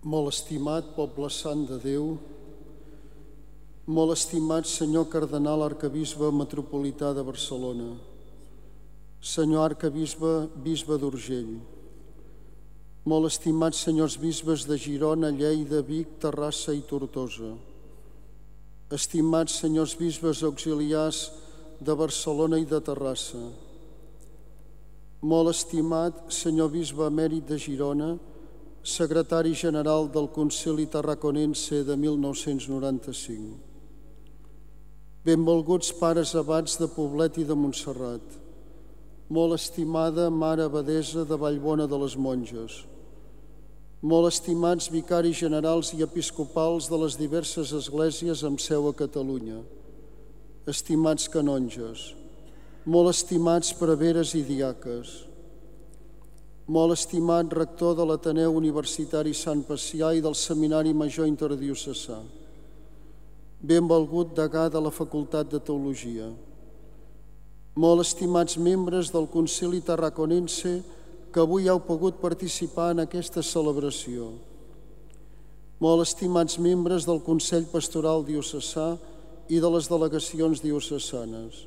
[0.00, 2.14] Molt estimat poble sant de Déu,
[3.84, 7.90] molt estimat senyor cardenal arcabisbe metropolità de Barcelona,
[9.20, 11.50] senyor arcabisbe, bisbe d'Urgell,
[13.04, 17.52] molt estimats senyors bisbes de Girona, Lleida, Vic, Terrassa i Tortosa,
[18.88, 21.26] estimats senyors bisbes auxiliars
[21.76, 23.44] de Barcelona i de Terrassa,
[25.20, 28.14] molt estimat senyor bisbe emèrit de Girona,
[28.82, 33.58] secretari general del Concili Tarraconense de 1995.
[35.24, 38.24] Benvolguts pares abats de Poblet i de Montserrat,
[39.28, 42.86] molt estimada mare abadesa de Vallbona de les Monges,
[44.00, 49.60] molt estimats vicaris generals i episcopals de les diverses esglésies amb seu a Catalunya,
[50.64, 52.14] estimats canonges,
[52.88, 55.29] molt estimats preveres i diaques,
[56.70, 62.20] molt estimat rector de l'Ateneu Universitari Sant Pacià i del Seminari Major Interdiocesà,
[63.58, 66.28] benvolgut degà de la Facultat de Teologia,
[67.74, 70.76] molt estimats membres del Concili Tarraconense
[71.34, 74.30] que avui heu pogut participar en aquesta celebració,
[75.82, 78.92] molt estimats membres del Consell Pastoral Diocesà
[79.50, 81.64] i de les delegacions diocesanes,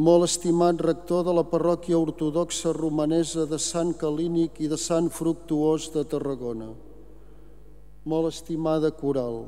[0.00, 5.90] molt estimat rector de la parròquia ortodoxa romanesa de Sant Calínic i de Sant Fructuós
[5.92, 6.70] de Tarragona,
[8.08, 9.42] molt estimada coral,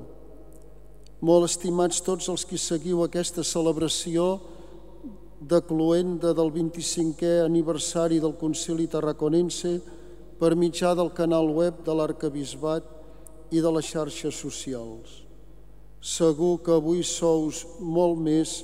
[1.25, 4.27] molt estimats tots els que seguiu aquesta celebració
[5.41, 9.73] de cloenda del 25è aniversari del Concili Tarraconense
[10.37, 12.93] per mitjà del canal web de l'Arcabisbat
[13.57, 15.17] i de les xarxes socials.
[16.03, 18.59] Segur que avui sous molt més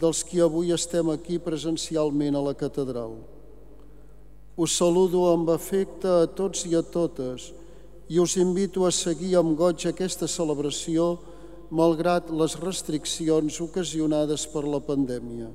[0.00, 3.18] dels qui avui estem aquí presencialment a la catedral.
[4.56, 7.50] Us saludo amb afecte a tots i a totes
[8.10, 11.14] i us invito a seguir amb goig aquesta celebració
[11.70, 15.52] malgrat les restriccions ocasionades per la pandèmia.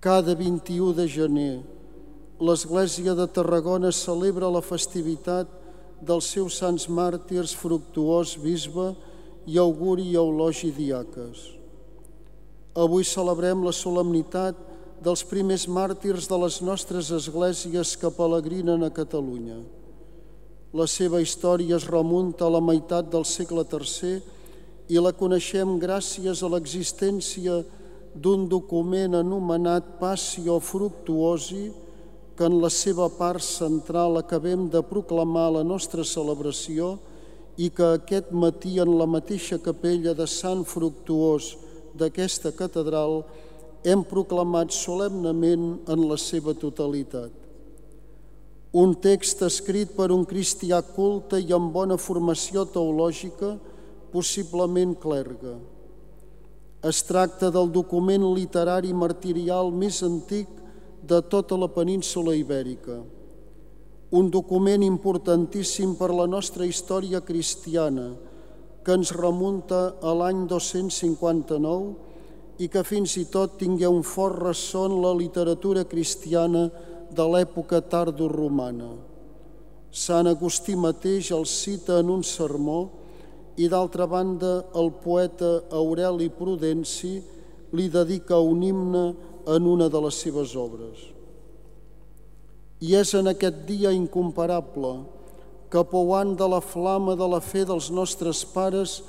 [0.00, 1.60] Cada 21 de gener,
[2.40, 5.50] l'Església de Tarragona celebra la festivitat
[6.00, 8.94] dels seus sants màrtirs fructuós bisbe
[9.44, 11.59] i auguri i eulogi diaques.
[12.78, 14.54] Avui celebrem la solemnitat
[15.02, 19.58] dels primers màrtirs de les nostres esglésies que pelegrinen a Catalunya.
[20.70, 24.20] La seva història es remunta a la meitat del segle III
[24.90, 27.56] i la coneixem gràcies a l'existència
[28.14, 31.70] d'un document anomenat Passio Fructuosi
[32.36, 36.94] que en la seva part central acabem de proclamar la nostra celebració
[37.58, 41.50] i que aquest matí en la mateixa capella de Sant Fructuós
[41.98, 43.22] d'aquesta catedral
[43.84, 47.32] hem proclamat solemnament en la seva totalitat.
[48.70, 53.56] Un text escrit per un cristià culte i amb bona formació teològica,
[54.12, 55.56] possiblement clergue.
[56.86, 60.48] Es tracta del document literari martirial més antic
[61.02, 63.00] de tota la península ibèrica.
[64.10, 68.12] Un document importantíssim per la nostra història cristiana,
[68.90, 74.88] que ens remunta a l'any 259 i que fins i tot tingué un fort ressò
[74.88, 76.64] en la literatura cristiana
[77.14, 78.88] de l'època tardoromana.
[79.94, 82.80] Sant Agustí mateix el cita en un sermó
[83.62, 87.14] i d'altra banda el poeta Aureli Prudenci
[87.70, 89.04] li dedica un himne
[89.54, 90.98] en una de les seves obres.
[92.82, 95.19] I és en aquest dia incomparable que
[95.70, 99.00] pouant de la flama de la fe dels nostres pares,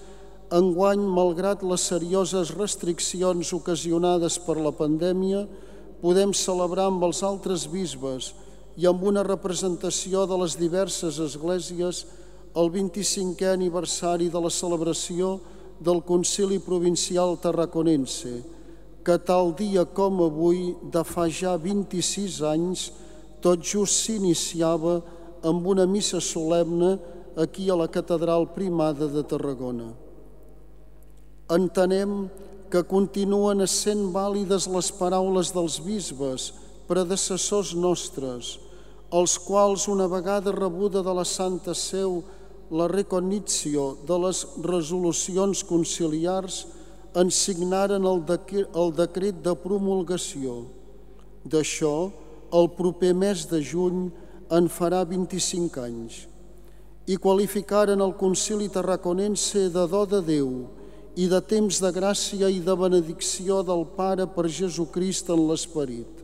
[0.54, 5.48] enguany, malgrat les serioses restriccions ocasionades per la pandèmia,
[6.02, 8.34] podem celebrar amb els altres bisbes
[8.78, 12.06] i amb una representació de les diverses esglésies
[12.54, 15.40] el 25è aniversari de la celebració
[15.82, 18.42] del Concili Provincial Tarraconense,
[19.02, 22.92] que tal dia com avui, de fa ja 26 anys,
[23.42, 25.00] tot just s'iniciava
[25.44, 26.98] amb una missa solemne
[27.36, 29.92] aquí a la Catedral Primada de Tarragona.
[31.52, 32.28] Entenem
[32.72, 36.52] que continuen sent vàlides les paraules dels bisbes,
[36.88, 38.58] predecessors nostres,
[39.12, 42.22] els quals, una vegada rebuda de la Santa Seu
[42.72, 46.64] la reconitio de les resolucions conciliars,
[47.20, 48.22] en signaren el,
[48.72, 50.62] el decret de promulgació.
[51.44, 52.12] D'això,
[52.56, 54.06] el proper mes de juny,
[54.52, 56.26] en farà 25 anys
[57.08, 60.50] i qualificaren el concili tarraconense de do de Déu
[61.16, 66.22] i de temps de gràcia i de benedicció del Pare per Jesucrist en l'esperit.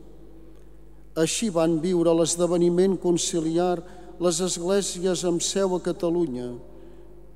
[1.17, 3.79] Així van viure l'esdeveniment conciliar
[4.19, 6.51] les esglésies amb seu a Catalunya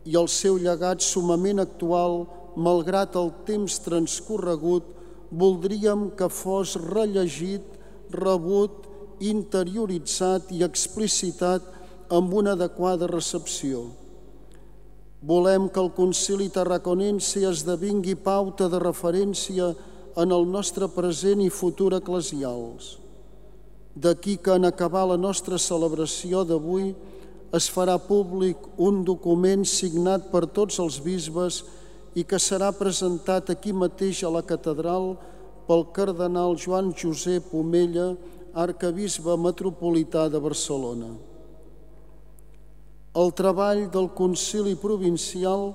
[0.06, 4.86] i el seu llegat sumament actual, malgrat el temps transcorregut,
[5.32, 7.64] voldríem que fos rellegit,
[8.12, 8.91] rebut,
[9.22, 11.66] interioritzat i explicitat
[12.12, 13.86] amb una adequada recepció.
[15.22, 19.70] Volem que el concili tarraconense esdevingui pauta de referència
[20.18, 22.98] en el nostre present i futur eclesials.
[23.96, 26.94] D'aquí que en acabar la nostra celebració d'avui
[27.54, 31.62] es farà públic un document signat per tots els bisbes
[32.16, 35.14] i que serà presentat aquí mateix a la catedral
[35.68, 38.16] pel cardenal Joan Josep Omella,
[38.54, 41.12] arcabisbe metropolità de Barcelona.
[43.16, 45.74] El treball del concili provincial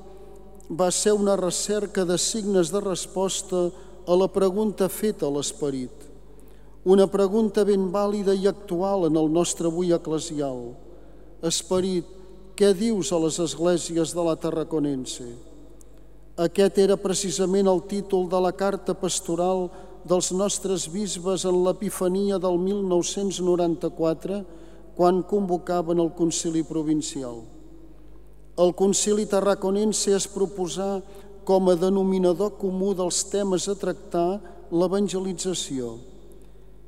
[0.68, 3.68] va ser una recerca de signes de resposta
[4.06, 5.92] a la pregunta feta a l'esperit.
[6.84, 10.76] Una pregunta ben vàlida i actual en el nostre avui eclesial.
[11.42, 12.06] Esperit,
[12.56, 15.26] què dius a les esglésies de la Tarraconense?
[16.36, 19.66] Aquest era precisament el títol de la carta pastoral
[20.06, 24.40] dels nostres bisbes en l'epifania del 1994,
[24.96, 27.42] quan convocaven el concili provincial.
[28.56, 31.02] El concili tarraconense es proposà
[31.44, 34.40] com a denominador comú dels temes a tractar
[34.72, 35.98] l'evangelització.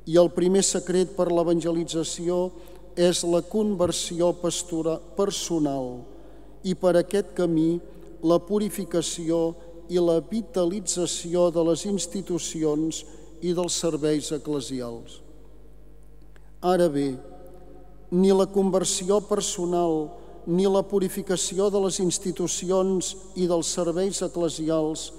[0.09, 2.49] I el primer secret per l'evangelització
[2.97, 5.99] és la conversió personal
[6.65, 7.77] i per aquest camí
[8.25, 9.53] la purificació
[9.89, 13.03] i la vitalització de les institucions
[13.41, 15.19] i dels serveis eclesials.
[16.61, 17.13] Ara bé,
[18.11, 20.09] ni la conversió personal
[20.49, 25.09] ni la purificació de les institucions i dels serveis eclesials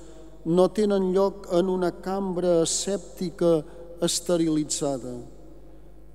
[0.44, 3.60] no tenen lloc en una cambra escèptica
[4.02, 5.14] esterilitzada.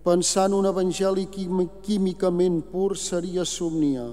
[0.06, 4.12] Pensar en un evangeli químicament pur seria somniar.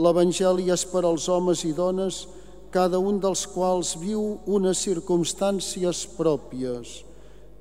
[0.00, 2.39] L'evangeli és per als homes i dones que
[2.70, 7.00] cada un dels quals viu unes circumstàncies pròpies,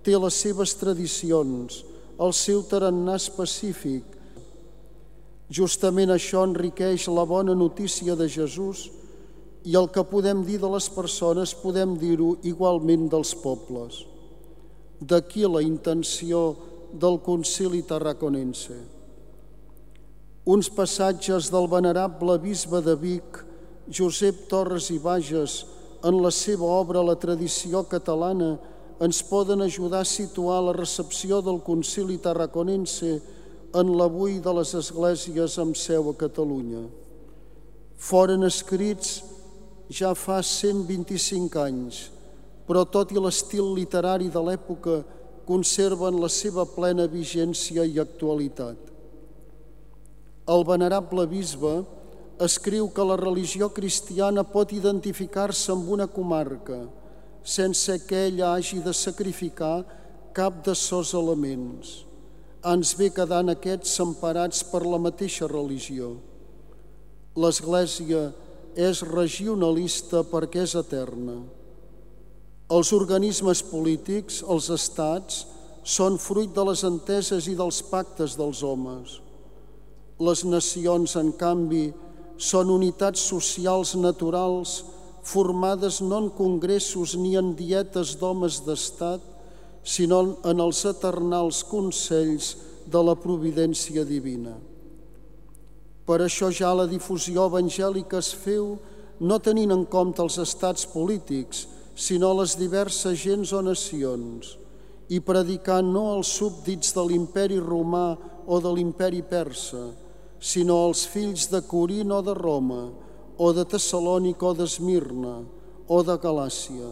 [0.05, 1.83] té les seves tradicions,
[2.19, 4.05] el seu tarannà específic.
[5.49, 8.87] Justament això enriqueix la bona notícia de Jesús
[9.65, 14.03] i el que podem dir de les persones podem dir-ho igualment dels pobles.
[15.01, 16.53] D'aquí la intenció
[16.93, 18.77] del concili tarraconense.
[20.49, 23.38] Uns passatges del venerable bisbe de Vic
[23.89, 25.65] Josep Torres i Bages,
[26.05, 28.57] en la seva obra La tradició catalana,
[28.99, 33.19] ens poden ajudar a situar la recepció del concili tarraconense
[33.73, 36.83] en l'avui de les esglésies amb seu a Catalunya.
[37.99, 39.19] Foren escrits
[39.89, 42.09] ja fa 125 anys,
[42.67, 44.99] però tot i l'estil literari de l'època
[45.47, 48.77] conserven la seva plena vigència i actualitat.
[50.49, 51.79] El venerable bisbe,
[52.39, 56.85] escriu que la religió cristiana pot identificar-se amb una comarca
[57.43, 59.85] sense que ella hagi de sacrificar
[60.33, 62.05] cap de sos elements.
[62.63, 66.17] Ens ve quedant aquests emparats per la mateixa religió.
[67.39, 68.29] L'Església
[68.75, 71.39] és regionalista perquè és eterna.
[72.69, 75.45] Els organismes polítics, els estats,
[75.81, 79.17] són fruit de les enteses i dels pactes dels homes.
[80.19, 82.08] Les nacions, en canvi, són
[82.71, 84.83] unitats socials naturals
[85.23, 89.21] formades no en congressos ni en dietes d'homes d'estat,
[89.83, 92.55] sinó en els eternals consells
[92.87, 94.55] de la providència divina.
[96.05, 98.77] Per això ja la difusió evangèlica es feu
[99.19, 104.55] no tenint en compte els estats polítics, sinó les diverses gens o nacions,
[105.09, 108.15] i predicar no als súbdits de l'imperi romà
[108.47, 109.89] o de l'imperi persa,
[110.39, 112.87] sinó els fills de Corint o de Roma,
[113.37, 115.35] o de Tessalònica o d'Esmirna,
[115.87, 116.91] o de Galàcia.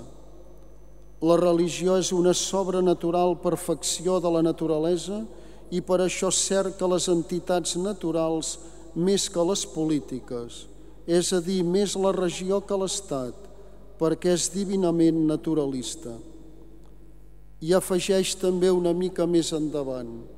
[1.24, 5.24] La religió és una sobrenatural perfecció de la naturalesa
[5.72, 8.58] i per això cerca les entitats naturals
[8.96, 10.66] més que les polítiques,
[11.08, 13.36] és a dir, més la regió que l'Estat,
[13.98, 16.14] perquè és divinament naturalista.
[17.64, 20.18] I afegeix també una mica més endavant–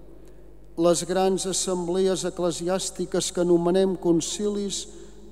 [0.79, 4.85] les grans assemblees eclesiàstiques que anomenem concilis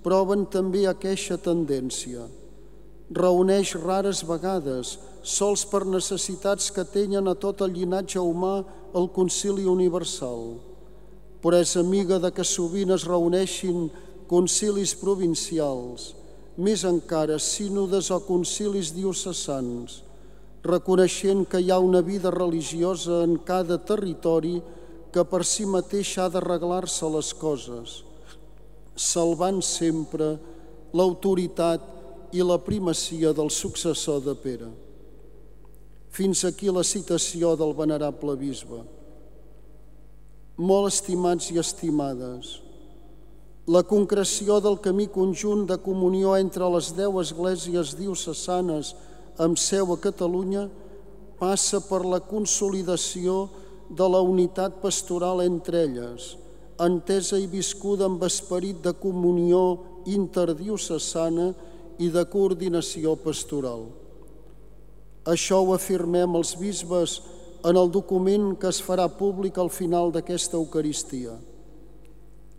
[0.04, 2.26] proven també aquesta tendència.
[3.16, 8.60] Reuneix rares vegades, sols per necessitats que tenyen a tot el llinatge humà
[9.00, 10.58] el concili universal,
[11.40, 13.88] però és amiga de que sovint es reuneixin
[14.28, 16.12] concilis provincials,
[16.60, 20.02] més encara sínodes o concilis diocesans,
[20.68, 24.58] reconeixent que hi ha una vida religiosa en cada territori
[25.18, 28.04] que per si mateix ha d'arreglar-se les coses,
[28.94, 30.36] salvant sempre
[30.94, 31.82] l'autoritat
[32.38, 34.70] i la primacia del successor de Pere.
[36.14, 38.84] Fins aquí la citació del venerable bisbe.
[40.58, 42.56] Molt estimats i estimades,
[43.68, 48.94] la concreció del camí conjunt de comunió entre les deu esglésies diocesanes
[49.42, 50.70] amb seu a Catalunya
[51.42, 53.48] passa per la consolidació
[53.90, 56.36] de la unitat pastoral entre elles,
[56.80, 61.52] entesa i viscuda amb esperit de comunió interdiocesana
[61.98, 63.88] i de coordinació pastoral.
[65.28, 67.18] Això ho afirmem els bisbes
[67.68, 71.34] en el document que es farà públic al final d'aquesta Eucaristia.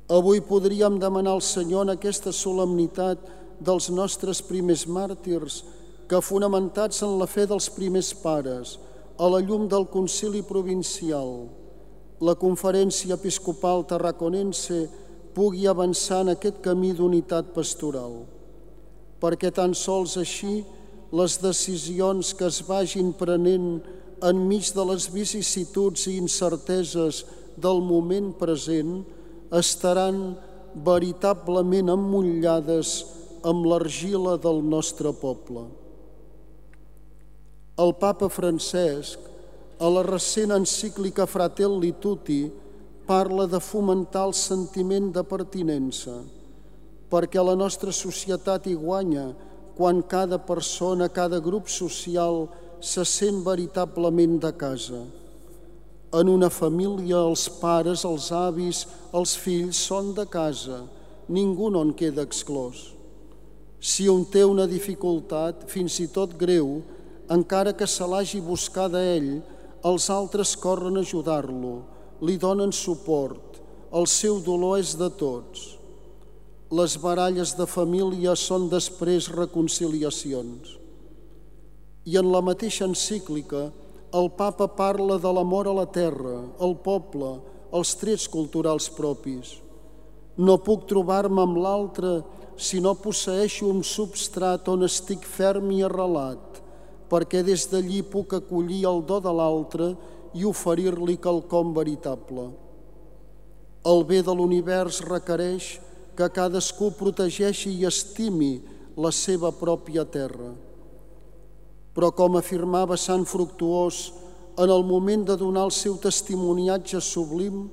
[0.08, 3.22] Avui podríem demanar al Senyor en aquesta solemnitat
[3.60, 5.62] dels nostres primers màrtirs
[6.08, 8.78] que, fonamentats en la fe dels primers pares,
[9.18, 11.48] a la llum del concili provincial,
[12.22, 14.78] la conferència episcopal tarraconense
[15.34, 18.20] pugui avançar en aquest camí d'unitat pastoral,
[19.18, 20.60] perquè tan sols així
[21.10, 23.80] les decisions que es vagin prenent
[24.30, 27.24] enmig de les vicissituds i incerteses
[27.58, 29.02] del moment present
[29.54, 30.36] estaran
[30.86, 32.94] veritablement emmullades
[33.42, 35.66] amb l'argila del nostre poble.
[37.78, 39.22] El papa Francesc,
[39.78, 42.48] a la recent encíclica Fratelli Tutti,
[43.06, 46.16] parla de fomentar el sentiment de pertinença,
[47.06, 49.28] perquè la nostra societat hi guanya
[49.78, 52.48] quan cada persona, cada grup social
[52.82, 55.04] se sent veritablement de casa.
[56.18, 60.82] En una família els pares, els avis, els fills són de casa,
[61.30, 62.88] ningú no en queda exclòs.
[63.78, 66.80] Si un té una dificultat, fins i tot greu,
[67.30, 69.38] encara que se l'hagi buscada ell,
[69.84, 71.74] els altres corren a ajudar-lo,
[72.24, 73.60] li donen suport,
[73.92, 75.78] el seu dolor és de tots
[76.70, 80.74] les baralles de família són després reconciliacions.
[82.04, 83.70] I en la mateixa encíclica,
[84.12, 87.38] el papa parla de l'amor a la terra, al poble,
[87.72, 89.56] els trets culturals propis.
[90.36, 92.20] No puc trobar-me amb l'altre
[92.56, 96.47] si no posseixo un substrat on estic ferm i arrelat,
[97.08, 99.92] perquè des d'allí puc acollir el do de l'altre
[100.36, 102.50] i oferir-li quelcom veritable.
[103.88, 105.78] El bé de l'univers requereix
[106.18, 108.58] que cadascú protegeixi i estimi
[108.98, 110.50] la seva pròpia terra.
[111.94, 114.12] Però com afirmava Sant Fructuós,
[114.58, 117.68] en el moment de donar el seu testimoniatge sublim,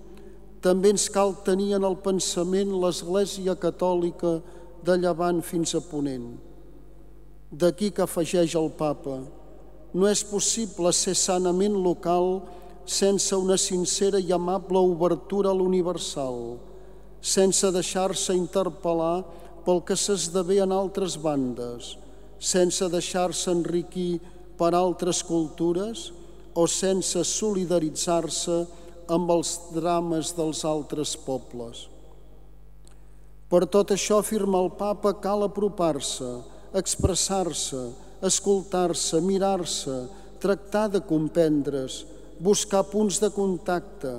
[0.62, 4.40] també ens cal tenir en el pensament l'Església Catòlica
[4.86, 6.36] de llevant fins a Ponent.
[7.56, 9.22] D'aquí que afegeix el papa,
[9.96, 12.42] no és possible ser sanament local
[12.86, 16.58] sense una sincera i amable obertura a l'universal,
[17.22, 19.24] sense deixar-se interpel·lar
[19.66, 21.96] pel que s'esdevé en altres bandes,
[22.38, 24.20] sense deixar-se enriquir
[24.60, 26.10] per altres cultures
[26.54, 28.58] o sense solidaritzar-se
[29.16, 31.88] amb els drames dels altres pobles.
[33.50, 36.30] Per tot això, afirma el papa, cal apropar-se,
[36.76, 37.82] expressar-se,
[38.22, 39.96] escoltar-se, mirar-se,
[40.44, 42.04] tractar de comprendre's,
[42.40, 44.12] buscar punts de contacte,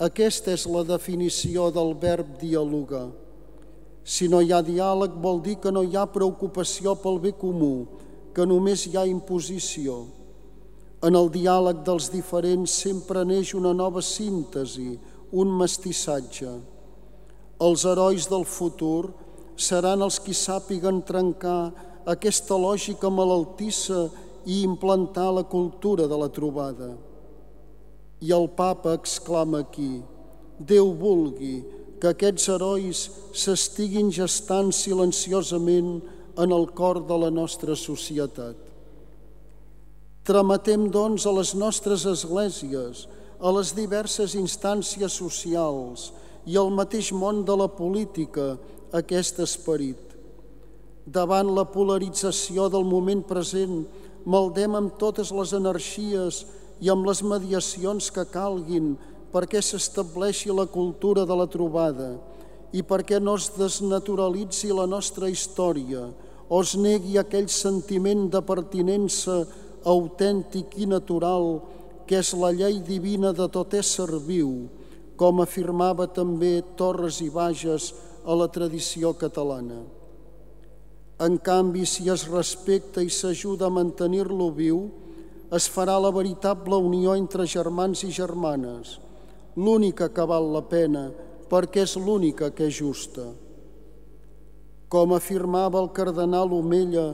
[0.00, 3.10] aquesta és la definició del verb dialogar.
[4.04, 7.86] Si no hi ha diàleg vol dir que no hi ha preocupació pel bé comú,
[8.32, 10.06] que només hi ha imposició.
[11.04, 14.94] En el diàleg dels diferents sempre neix una nova síntesi,
[15.32, 16.52] un mestissatge.
[17.60, 19.12] Els herois del futur
[19.60, 21.70] seran els qui sàpiguen trencar
[22.08, 24.06] aquesta lògica malaltissa
[24.48, 26.94] i implantar la cultura de la trobada.
[28.24, 30.00] I el papa exclama aquí,
[30.60, 31.62] Déu vulgui
[32.00, 32.98] que aquests herois
[33.32, 36.00] s'estiguin gestant silenciosament
[36.36, 38.56] en el cor de la nostra societat.
[40.28, 43.06] Tramatem, doncs, a les nostres esglésies,
[43.40, 46.10] a les diverses instàncies socials
[46.44, 48.52] i al mateix món de la política
[48.96, 49.98] aquest esperit.
[51.06, 53.84] Davant la polarització del moment present,
[54.24, 56.44] maldem amb totes les energies
[56.80, 58.94] i amb les mediacions que calguin
[59.32, 62.12] perquè s'estableixi la cultura de la trobada
[62.72, 66.08] i perquè no es desnaturalitzi la nostra història
[66.50, 69.44] o es negui aquell sentiment de pertinença
[69.86, 71.60] autèntic i natural
[72.06, 74.66] que és la llei divina de tot ésser viu,
[75.16, 77.92] com afirmava també Torres i Bages
[78.24, 79.80] a la tradició catalana.
[81.20, 84.80] En canvi, si es respecta i s'ajuda a mantenir-lo viu,
[85.52, 88.98] es farà la veritable unió entre germans i germanes,
[89.56, 91.10] l'única que val la pena,
[91.50, 93.26] perquè és l'única que és justa.
[94.88, 97.10] Com afirmava el cardenal Omella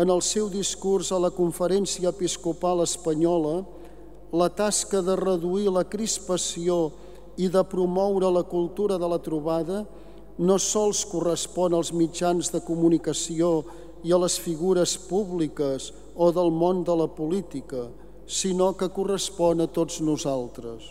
[0.00, 3.62] en el seu discurs a la Conferència Episcopal Espanyola,
[4.34, 6.90] la tasca de reduir la crispació
[7.38, 9.84] i de promoure la cultura de la trobada
[10.38, 13.62] no sols correspon als mitjans de comunicació
[14.02, 17.86] i a les figures públiques o del món de la política,
[18.26, 20.90] sinó que correspon a tots nosaltres.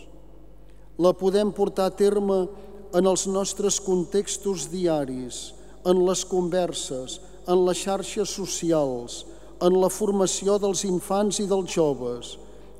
[0.98, 2.46] La podem portar a terme
[2.94, 5.52] en els nostres contextos diaris,
[5.84, 9.24] en les converses, en les xarxes socials,
[9.60, 12.36] en la formació dels infants i dels joves,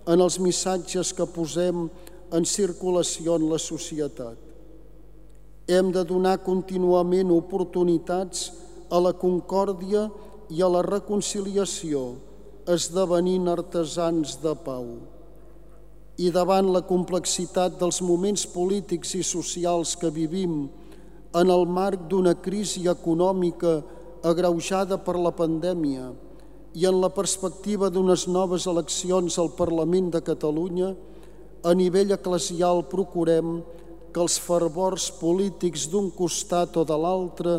[0.07, 1.89] en els missatges que posem
[2.35, 4.54] en circulació en la societat.
[5.67, 8.51] Hem de donar contínuament oportunitats
[8.93, 10.11] a la concòrdia
[10.53, 12.19] i a la reconciliació,
[12.69, 14.87] esdevenint artesans de pau.
[16.21, 20.69] I davant la complexitat dels moments polítics i socials que vivim
[21.35, 23.81] en el marc d'una crisi econòmica
[24.23, 26.13] agreujada per la pandèmia
[26.75, 30.93] i en la perspectiva d'unes noves eleccions al Parlament de Catalunya,
[31.65, 33.61] a nivell eclesial procurem
[34.15, 37.59] que els fervors polítics d'un costat o de l'altre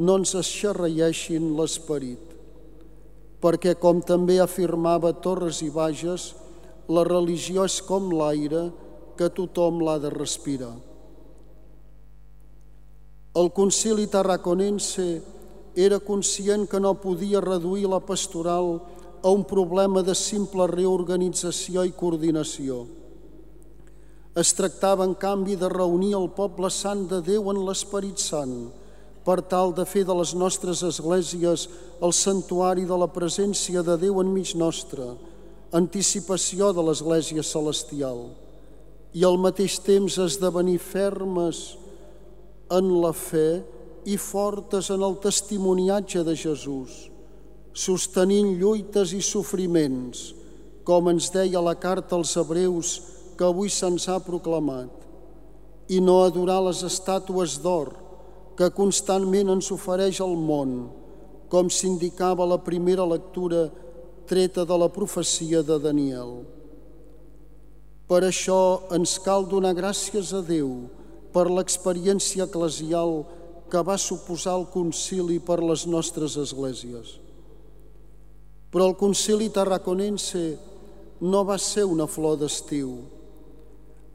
[0.00, 2.22] no ens esxerreieixin l'esperit.
[3.40, 6.30] Perquè, com també afirmava Torres i Bages,
[6.88, 8.70] la religió és com l'aire
[9.16, 10.72] que tothom l'ha de respirar.
[13.36, 15.04] El concili tarraconense
[15.76, 18.80] era conscient que no podia reduir la pastoral
[19.22, 22.86] a un problema de simple reorganització i coordinació.
[24.38, 28.70] Es tractava, en canvi, de reunir el poble sant de Déu en l'Esperit Sant,
[29.26, 31.66] per tal de fer de les nostres esglésies
[32.00, 35.16] el santuari de la presència de Déu enmig nostre,
[35.74, 38.28] anticipació de l'Església celestial,
[39.12, 41.74] i al mateix temps esdevenir fermes
[42.70, 43.62] en la fe
[44.06, 47.08] i fortes en el testimoniatge de Jesús,
[47.74, 50.30] sostenint lluites i sofriments,
[50.86, 53.00] com ens deia la carta als hebreus
[53.40, 54.92] que avui se'ns ha proclamat,
[55.88, 57.94] i no adorar les estàtues d'or
[58.58, 60.74] que constantment ens ofereix el món,
[61.48, 63.70] com s'indicava la primera lectura
[64.28, 66.34] treta de la profecia de Daniel.
[68.10, 68.58] Per això
[68.92, 70.90] ens cal donar gràcies a Déu
[71.32, 73.22] per l'experiència eclesial
[73.72, 77.16] que va suposar el concili per les nostres esglésies.
[78.68, 80.44] Però el concili tarraconense
[81.24, 82.92] no va ser una flor d'estiu.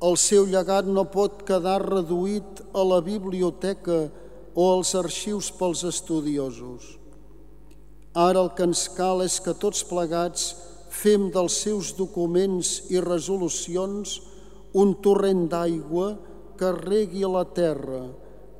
[0.04, 4.10] El seu llegat no pot quedar reduït a la biblioteca
[4.56, 6.98] o als arxius pels estudiosos.
[8.16, 10.54] Ara el que ens cal és que tots plegats
[10.92, 14.20] fem dels seus documents i resolucions
[14.76, 16.14] un torrent d'aigua
[16.60, 18.04] que regui la terra,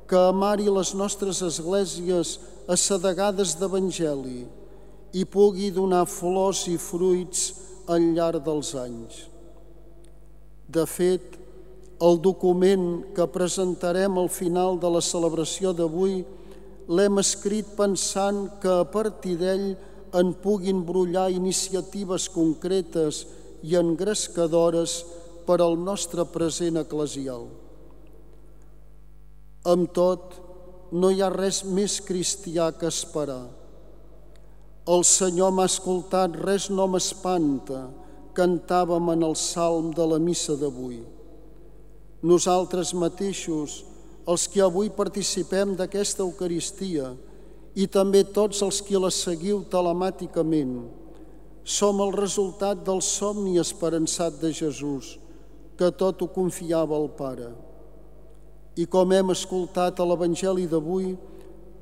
[0.08, 2.38] que amari les nostres esglésies
[2.72, 4.44] assedegades d'Evangeli
[5.16, 7.48] i pugui donar flors i fruits
[7.88, 9.35] al llarg dels anys.
[10.68, 11.36] De fet,
[12.02, 16.20] el document que presentarem al final de la celebració d'avui
[16.88, 19.68] l'hem escrit pensant que a partir d'ell
[20.16, 23.24] en puguin brollar iniciatives concretes
[23.66, 25.00] i engrescadores
[25.46, 27.46] per al nostre present eclesial.
[29.66, 30.36] Amb tot,
[30.92, 33.46] no hi ha res més cristià que esperar.
[34.86, 37.88] El Senyor m'ha escoltat, res no m'espanta,
[38.36, 41.00] cantàvem en el salm de la missa d'avui.
[42.26, 43.82] Nosaltres mateixos,
[44.26, 47.12] els que avui participem d'aquesta Eucaristia
[47.76, 50.78] i també tots els que la seguiu telemàticament,
[51.62, 55.16] som el resultat del somni esperançat de Jesús,
[55.76, 57.52] que tot ho confiava al Pare.
[58.76, 61.14] I com hem escoltat a l'Evangeli d'avui,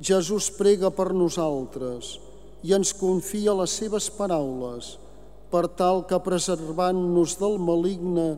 [0.03, 2.19] Jesús prega per nosaltres
[2.67, 4.95] i ens confia les seves paraules
[5.55, 8.33] per tal que preservant-nos del maligne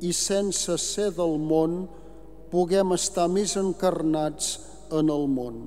[0.00, 1.82] i sense ser del món,
[2.48, 4.54] puguem estar més encarnats
[4.88, 5.66] en el món.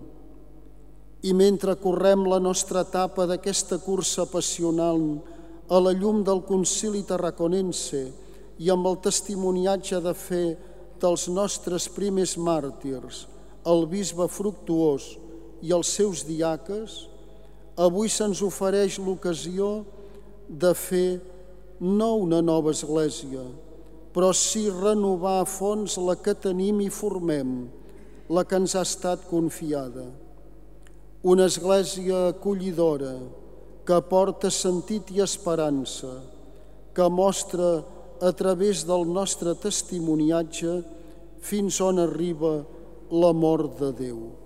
[1.22, 5.02] I mentre correm la nostra etapa d'aquesta cursa passional
[5.70, 8.02] a la llum del concili tarraconense
[8.58, 10.46] i amb el testimoniatge de fer
[11.02, 13.28] dels nostres primers màrtirs,
[13.66, 15.12] el bisbe Fructuós
[15.62, 17.04] i els seus diaques,
[17.78, 19.95] avui se'ns ofereix l'ocasió de
[20.76, 21.22] fer
[21.80, 23.44] no una nova església,
[24.14, 27.68] però sí renovar a fons la que tenim i formem,
[28.30, 30.06] la que ens ha estat confiada.
[31.24, 33.18] Una església acollidora,
[33.86, 36.14] que porta sentit i esperança,
[36.96, 37.84] que mostra
[38.22, 40.80] a través del nostre testimoniatge
[41.44, 42.64] fins on arriba
[43.12, 44.45] la mort de Déu.